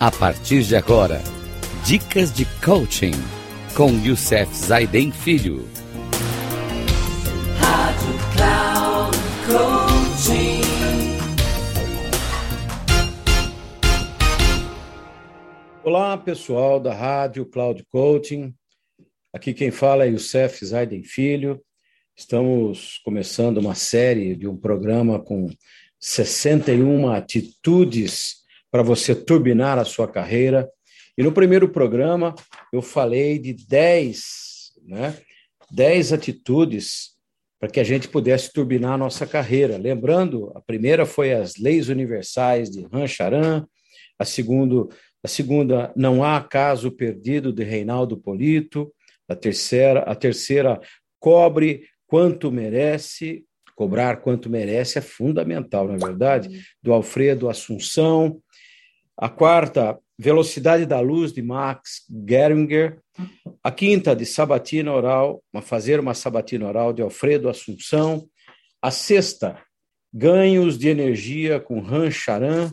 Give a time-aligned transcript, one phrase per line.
[0.00, 1.20] A partir de agora,
[1.84, 3.12] dicas de coaching
[3.76, 5.68] com Youssef Zaiden Filho.
[7.58, 10.62] Rádio Cloud Coaching.
[15.84, 18.54] Olá, pessoal da Rádio Cloud Coaching.
[19.34, 21.60] Aqui quem fala é Youssef Zaiden Filho.
[22.16, 25.46] Estamos começando uma série de um programa com
[26.00, 28.39] 61 atitudes
[28.70, 30.70] para você turbinar a sua carreira.
[31.16, 32.34] E no primeiro programa
[32.72, 35.16] eu falei de 10, né?
[35.70, 37.10] 10 atitudes
[37.60, 39.76] para que a gente pudesse turbinar a nossa carreira.
[39.76, 43.66] Lembrando, a primeira foi as leis universais de Rancharan,
[44.18, 44.88] a segunda,
[45.22, 48.92] a segunda não há caso perdido de Reinaldo Polito,
[49.28, 50.80] a terceira, a terceira
[51.18, 53.44] cobre quanto merece,
[53.76, 58.40] cobrar quanto merece é fundamental, na é verdade, do Alfredo Assunção,
[59.20, 62.98] a quarta, Velocidade da Luz, de Max Geringer.
[63.62, 68.26] A quinta, de Sabatina Oral, Fazer uma Sabatina Oral, de Alfredo Assunção.
[68.80, 69.62] A sexta,
[70.10, 72.72] Ganhos de Energia, com Han Charan.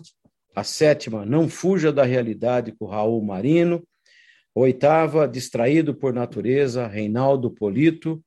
[0.56, 3.86] A sétima, Não Fuja da Realidade, com Raul Marino.
[4.56, 8.24] A oitava, Distraído por Natureza, Reinaldo Polito.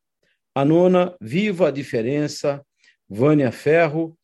[0.55, 2.63] A nona, Viva a Diferença,
[3.09, 4.15] Vânia Ferro.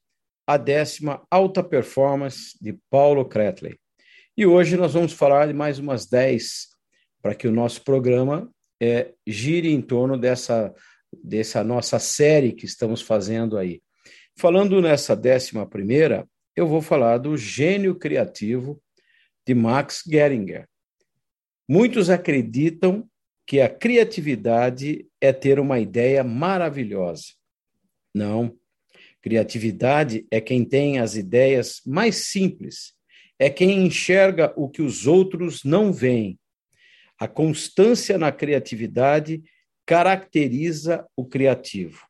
[0.47, 3.79] A décima, Alta Performance, de Paulo Kretley.
[4.39, 6.69] E hoje nós vamos falar de mais umas 10
[7.23, 10.75] para que o nosso programa é, gire em torno dessa,
[11.25, 13.81] dessa nossa série que estamos fazendo aí.
[14.37, 18.79] Falando nessa décima primeira, eu vou falar do gênio criativo
[19.47, 20.69] de Max Geringer.
[21.67, 23.09] Muitos acreditam
[23.47, 27.29] que a criatividade é ter uma ideia maravilhosa.
[28.15, 28.55] Não.
[29.23, 32.96] Criatividade é quem tem as ideias mais simples
[33.39, 36.39] é quem enxerga o que os outros não veem.
[37.19, 39.43] A constância na criatividade
[39.87, 42.07] caracteriza o criativo.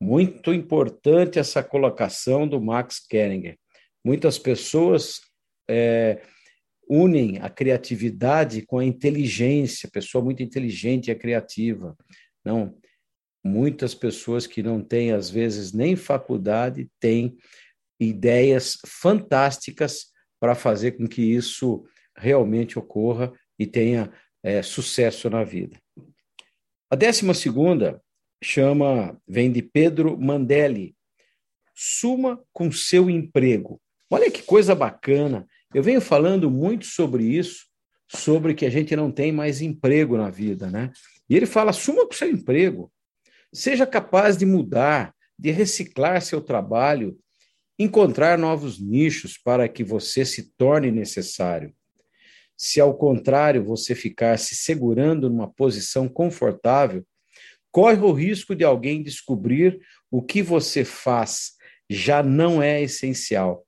[0.00, 3.58] Muito importante essa colocação do Max Keringer.
[4.04, 5.20] Muitas pessoas
[5.68, 6.22] é,
[6.88, 11.96] unem a criatividade com a inteligência, pessoa muito inteligente e criativa.
[12.44, 12.76] Não,
[13.44, 17.36] muitas pessoas que não têm, às vezes, nem faculdade, têm
[17.98, 20.06] ideias fantásticas
[20.40, 21.84] para fazer com que isso
[22.16, 25.76] realmente ocorra e tenha é, sucesso na vida.
[26.90, 28.00] A décima segunda
[28.42, 30.94] chama, vem de Pedro Mandelli,
[31.74, 33.80] suma com seu emprego.
[34.10, 35.46] Olha que coisa bacana.
[35.74, 37.66] Eu venho falando muito sobre isso,
[38.08, 40.90] sobre que a gente não tem mais emprego na vida, né?
[41.28, 42.90] E ele fala: suma com seu emprego.
[43.52, 47.18] Seja capaz de mudar, de reciclar seu trabalho,
[47.78, 51.72] encontrar novos nichos para que você se torne necessário.
[52.56, 57.06] Se ao contrário você ficar se segurando numa posição confortável,
[57.70, 59.80] corre o risco de alguém descobrir
[60.10, 61.52] o que você faz
[61.88, 63.64] já não é essencial.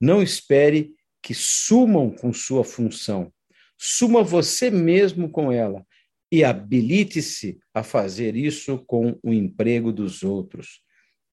[0.00, 3.32] Não espere que sumam com sua função.
[3.78, 5.84] Suma você mesmo com ela
[6.32, 10.80] e habilite-se a fazer isso com o emprego dos outros.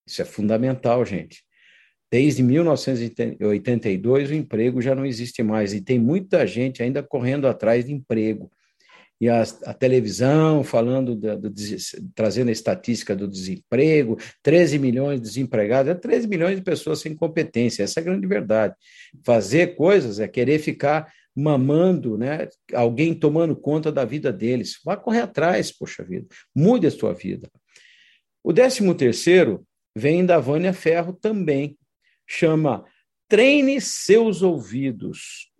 [0.05, 1.43] Isso é fundamental, gente.
[2.13, 7.85] Desde 1982, o emprego já não existe mais e tem muita gente ainda correndo atrás
[7.85, 8.51] de emprego.
[9.19, 11.51] E a, a televisão falando, do, do,
[12.13, 17.16] trazendo a estatística do desemprego, 13 milhões de desempregados, é 13 milhões de pessoas sem
[17.16, 18.75] competência, essa é a grande verdade.
[19.25, 22.47] Fazer coisas é querer ficar mamando, né?
[22.75, 24.80] alguém tomando conta da vida deles.
[24.85, 27.50] Vá correr atrás, poxa vida, mude a sua vida.
[28.44, 29.66] O décimo terceiro
[29.97, 31.75] vem da Vânia Ferro também,
[32.35, 32.83] chama
[33.27, 35.51] Treine seus ouvidos,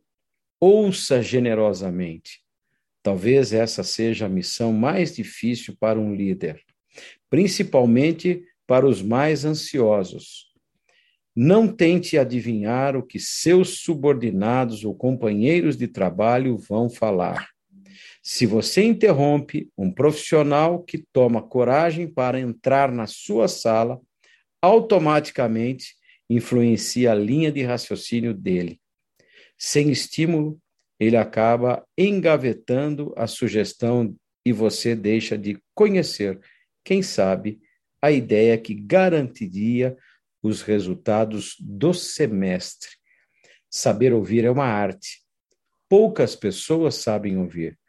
[0.60, 2.42] ouça generosamente.
[3.04, 6.62] Talvez essa seja a missão mais difícil para um líder,
[7.30, 10.52] principalmente para os mais ansiosos.
[11.36, 17.50] Não tente adivinhar o que seus subordinados ou companheiros de trabalho vão falar.
[18.22, 24.00] Se você interrompe um profissional que toma coragem para entrar na sua sala,
[24.62, 25.96] automaticamente
[26.34, 28.80] influencia a linha de raciocínio dele.
[29.58, 30.60] Sem estímulo,
[31.00, 34.16] ele acaba engavetando a sugestão
[34.46, 36.40] e você deixa de conhecer,
[36.84, 37.60] quem sabe,
[38.02, 39.96] a ideia que garantiria
[40.42, 42.90] os resultados do semestre.
[43.70, 45.24] Saber ouvir é uma arte.
[45.90, 47.80] Poucas pessoas sabem ouvir.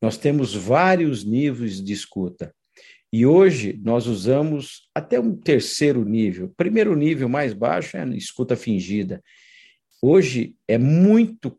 [0.00, 2.54] Nós temos vários níveis de escuta.
[3.12, 6.52] E hoje nós usamos até um terceiro nível.
[6.56, 9.22] Primeiro nível mais baixo é a escuta fingida.
[10.02, 11.58] Hoje é muito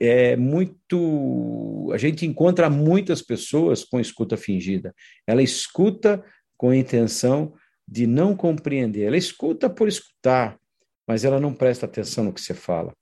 [0.00, 1.90] é muito.
[1.92, 4.94] A gente encontra muitas pessoas com escuta fingida.
[5.26, 6.24] Ela escuta
[6.56, 7.52] com a intenção
[7.86, 9.06] de não compreender.
[9.06, 10.58] Ela escuta por escutar,
[11.06, 12.94] mas ela não presta atenção no que você fala.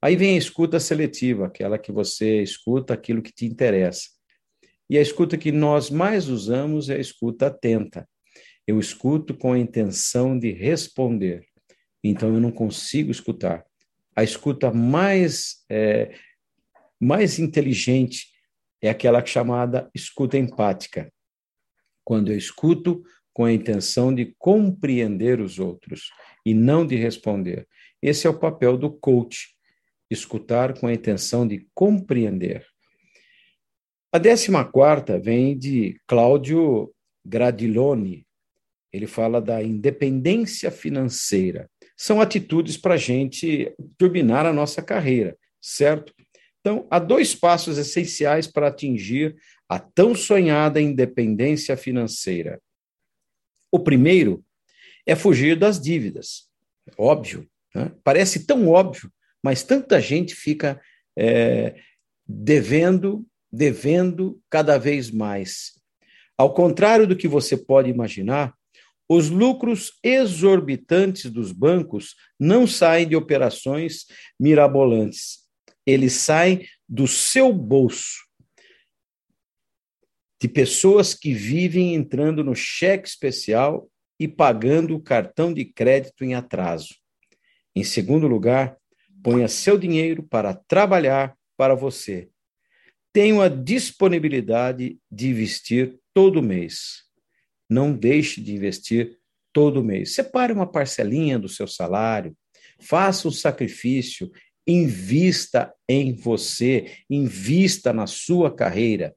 [0.00, 4.10] Aí vem a escuta seletiva, aquela que você escuta aquilo que te interessa.
[4.88, 8.08] E a escuta que nós mais usamos é a escuta atenta.
[8.66, 11.46] Eu escuto com a intenção de responder.
[12.02, 13.64] Então eu não consigo escutar.
[14.16, 16.14] A escuta mais é,
[17.00, 18.28] mais inteligente
[18.80, 21.12] é aquela chamada escuta empática.
[22.04, 23.02] Quando eu escuto
[23.34, 26.10] com a intenção de compreender os outros
[26.46, 27.66] e não de responder.
[28.00, 29.56] Esse é o papel do coach,
[30.08, 32.64] escutar com a intenção de compreender.
[34.14, 36.94] A décima quarta vem de Cláudio
[37.26, 38.24] Gradiloni.
[38.92, 41.68] Ele fala da independência financeira.
[41.96, 46.14] São atitudes para a gente turbinar a nossa carreira, certo?
[46.60, 49.34] Então, há dois passos essenciais para atingir
[49.68, 52.62] a tão sonhada independência financeira.
[53.68, 54.44] O primeiro
[55.04, 56.48] é fugir das dívidas.
[56.96, 57.90] Óbvio, né?
[58.04, 59.12] parece tão óbvio,
[59.42, 60.80] mas tanta gente fica
[61.18, 61.74] é,
[62.24, 65.72] devendo, devendo cada vez mais.
[66.36, 68.54] Ao contrário do que você pode imaginar,
[69.08, 74.06] os lucros exorbitantes dos bancos não saem de operações
[74.40, 75.44] mirabolantes
[75.86, 78.24] ele sai do seu bolso
[80.40, 86.34] de pessoas que vivem entrando no cheque especial e pagando o cartão de crédito em
[86.34, 86.94] atraso.
[87.74, 88.76] Em segundo lugar,
[89.22, 92.28] ponha seu dinheiro para trabalhar para você.
[93.14, 97.04] Tenha a disponibilidade de investir todo mês.
[97.70, 99.18] Não deixe de investir
[99.54, 100.14] todo mês.
[100.14, 102.36] Separe uma parcelinha do seu salário,
[102.78, 104.30] faça um sacrifício
[104.66, 109.14] Invista em você, invista na sua carreira.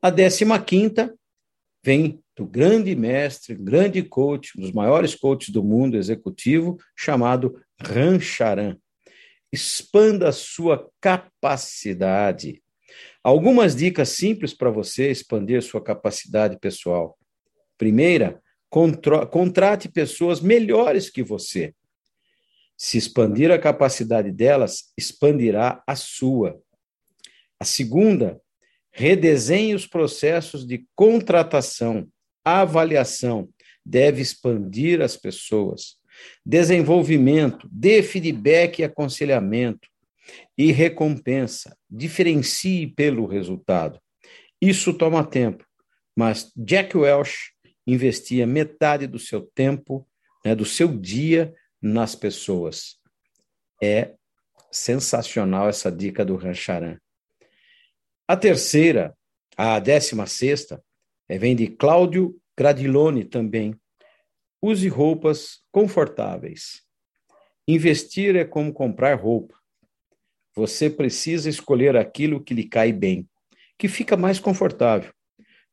[0.00, 1.14] A décima quinta
[1.82, 8.76] vem do grande mestre, grande coach, um dos maiores coaches do mundo executivo, chamado Rancharan.
[9.54, 12.60] Expanda a sua capacidade.
[13.22, 17.16] Algumas dicas simples para você expandir sua capacidade pessoal.
[17.78, 18.42] Primeira,
[19.30, 21.72] contrate pessoas melhores que você.
[22.76, 26.60] Se expandir a capacidade delas, expandirá a sua.
[27.60, 28.40] A segunda,
[28.90, 32.08] redesenhe os processos de contratação,
[32.44, 33.48] avaliação,
[33.86, 35.96] deve expandir as pessoas.
[36.44, 39.88] Desenvolvimento, dê feedback e aconselhamento.
[40.56, 44.00] E recompensa, diferencie pelo resultado.
[44.60, 45.66] Isso toma tempo,
[46.16, 47.52] mas Jack Welch
[47.86, 50.08] investia metade do seu tempo,
[50.44, 52.96] né, do seu dia, nas pessoas.
[53.82, 54.14] É
[54.70, 56.98] sensacional essa dica do Rancharan.
[58.26, 59.14] A terceira,
[59.56, 60.82] a décima sexta,
[61.28, 63.78] é, vem de Cláudio Gradiloni também.
[64.66, 66.80] Use roupas confortáveis.
[67.68, 69.54] Investir é como comprar roupa.
[70.56, 73.28] Você precisa escolher aquilo que lhe cai bem,
[73.78, 75.12] que fica mais confortável.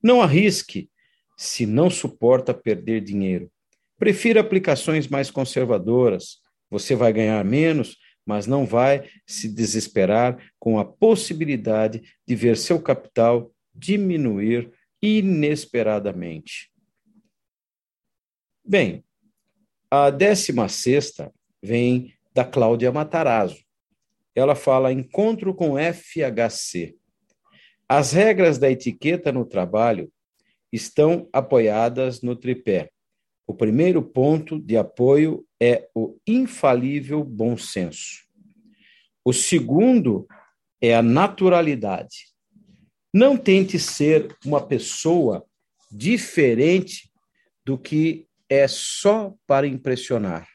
[0.03, 0.89] Não arrisque
[1.37, 3.49] se não suporta perder dinheiro.
[3.97, 6.41] Prefira aplicações mais conservadoras.
[6.69, 12.77] Você vai ganhar menos, mas não vai se desesperar com a possibilidade de ver seu
[12.77, 14.69] capital diminuir
[15.01, 16.70] inesperadamente.
[18.63, 19.03] Bem,
[19.89, 23.63] a décima sexta vem da Cláudia Matarazzo.
[24.33, 26.95] Ela fala encontro com FHC.
[27.87, 30.11] As regras da etiqueta no trabalho
[30.71, 32.89] estão apoiadas no tripé
[33.51, 38.25] o primeiro ponto de apoio é o infalível bom senso.
[39.25, 40.25] O segundo
[40.79, 42.27] é a naturalidade.
[43.13, 45.45] Não tente ser uma pessoa
[45.91, 47.11] diferente
[47.65, 50.45] do que é só para impressionar.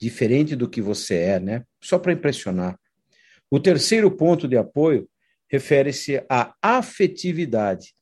[0.00, 1.64] Diferente do que você é, né?
[1.82, 2.80] Só para impressionar.
[3.50, 5.06] O terceiro ponto de apoio
[5.46, 7.94] refere-se à afetividade,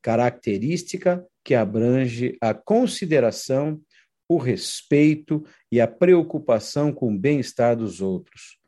[0.00, 3.80] característica que abrange a consideração,
[4.28, 8.58] o respeito e a preocupação com o bem-estar dos outros.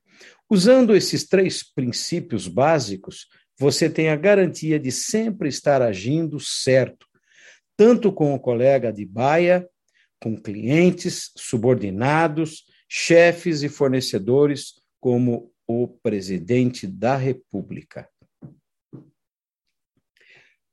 [0.51, 7.07] Usando esses três princípios básicos, você tem a garantia de sempre estar agindo certo,
[7.77, 9.65] tanto com o colega de baia,
[10.21, 18.09] com clientes, subordinados, chefes e fornecedores, como o presidente da República.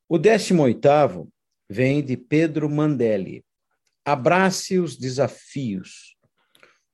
[0.09, 1.31] O 18
[1.69, 3.45] vem de Pedro Mandelli.
[4.05, 6.17] Abrace os desafios.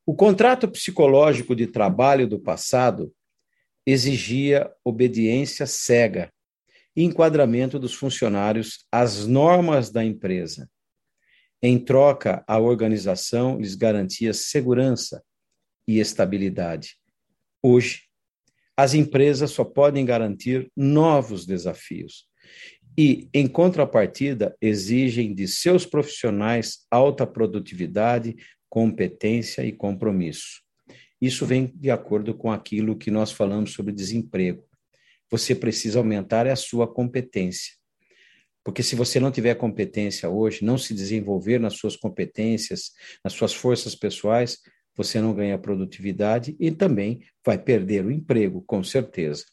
[0.06, 3.14] O contrato psicológico de trabalho do passado
[3.86, 6.32] exigia obediência cega
[6.96, 10.70] e enquadramento dos funcionários às normas da empresa.
[11.66, 15.24] Em troca, a organização lhes garantia segurança
[15.88, 16.98] e estabilidade.
[17.64, 18.02] Hoje,
[18.76, 22.28] as empresas só podem garantir novos desafios
[22.98, 28.36] e, em contrapartida, exigem de seus profissionais alta produtividade,
[28.70, 30.62] competência e compromisso.
[31.22, 34.68] Isso vem de acordo com aquilo que nós falamos sobre desemprego.
[35.32, 37.74] Você precisa aumentar a sua competência.
[38.64, 42.92] Porque se você não tiver competência hoje, não se desenvolver nas suas competências,
[43.24, 44.60] nas suas forças pessoais,
[44.96, 49.44] você não ganha produtividade e também vai perder o emprego, com certeza.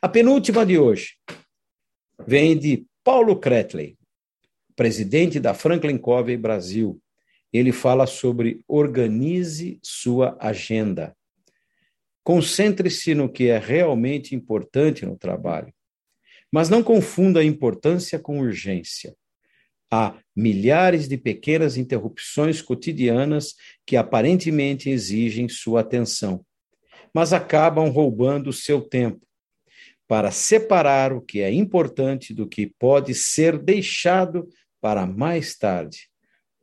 [0.00, 1.14] A penúltima de hoje
[2.26, 3.96] vem de Paulo Kretley,
[4.74, 7.00] presidente da Franklin Covey Brasil.
[7.52, 11.16] Ele fala sobre organize sua agenda.
[12.22, 15.72] Concentre-se no que é realmente importante no trabalho,
[16.52, 19.14] mas não confunda a importância com urgência.
[19.90, 23.54] Há milhares de pequenas interrupções cotidianas
[23.86, 26.44] que aparentemente exigem sua atenção,
[27.12, 29.26] mas acabam roubando seu tempo
[30.06, 34.48] para separar o que é importante do que pode ser deixado
[34.80, 36.08] para mais tarde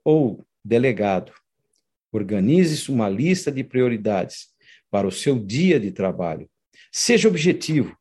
[0.03, 1.31] ou delegado.
[2.11, 4.47] Organize uma lista de prioridades
[4.89, 6.49] para o seu dia de trabalho.
[6.91, 7.97] Seja objetivo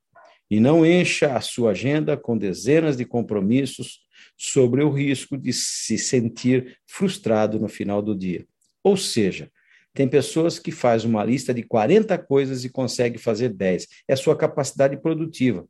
[0.50, 4.00] e não encha a sua agenda com dezenas de compromissos
[4.36, 8.46] sobre o risco de se sentir frustrado no final do dia.
[8.82, 9.50] Ou seja,
[9.94, 13.86] tem pessoas que fazem uma lista de 40 coisas e conseguem fazer 10.
[14.06, 15.66] É a sua capacidade produtiva.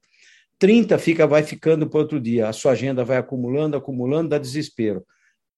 [0.59, 2.49] 30 fica, vai ficando para outro dia.
[2.49, 5.07] A sua agenda vai acumulando, acumulando, dá desespero.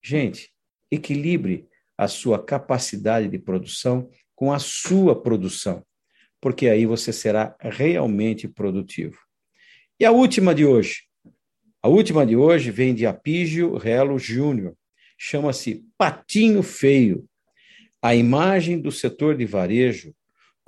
[0.03, 0.51] Gente,
[0.91, 5.83] equilibre a sua capacidade de produção com a sua produção,
[6.41, 9.19] porque aí você será realmente produtivo.
[9.99, 11.03] E a última de hoje,
[11.83, 14.75] a última de hoje vem de Apígio Relo Júnior,
[15.17, 17.25] chama-se Patinho Feio.
[18.01, 20.15] A imagem do setor de varejo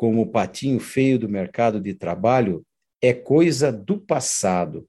[0.00, 2.64] como o patinho feio do mercado de trabalho
[3.02, 4.88] é coisa do passado.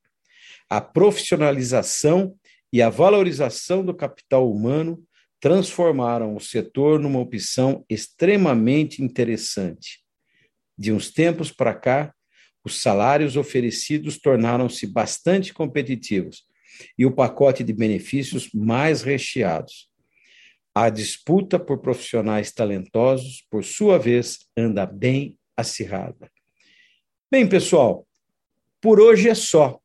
[0.69, 2.33] A profissionalização
[2.71, 5.03] e a valorização do capital humano
[5.41, 10.01] transformaram o setor numa opção extremamente interessante.
[10.81, 12.11] De uns tempos para cá,
[12.63, 16.43] os salários oferecidos tornaram-se bastante competitivos
[16.97, 19.88] e o pacote de benefícios mais recheados.
[20.73, 26.31] A disputa por profissionais talentosos, por sua vez, anda bem acirrada.
[27.29, 28.07] Bem, pessoal,
[28.81, 29.79] por hoje é só.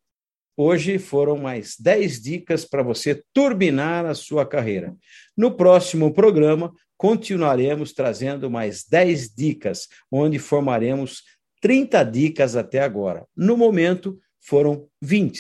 [0.56, 4.96] Hoje foram mais 10 dicas para você turbinar a sua carreira.
[5.36, 11.22] No próximo programa, continuaremos trazendo mais 10 dicas, onde formaremos
[11.60, 13.26] 30 dicas até agora.
[13.36, 15.38] No momento, foram 20.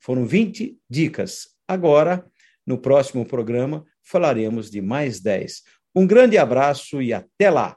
[0.00, 1.48] Foram 20 dicas.
[1.68, 2.24] Agora,
[2.66, 5.62] no próximo programa, falaremos de mais 10.
[5.94, 7.76] Um grande abraço e até lá!